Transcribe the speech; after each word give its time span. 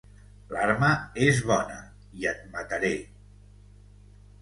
L'arma 0.55 0.89
és 1.27 1.43
bona, 1.53 1.79
i 2.25 2.29
et 2.35 2.43
mataré. 2.57 2.93